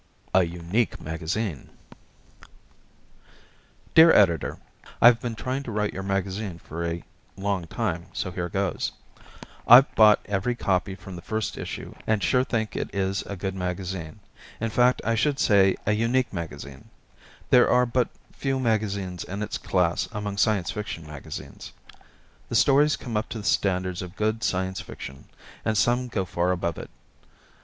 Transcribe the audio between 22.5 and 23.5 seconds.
stories come up to the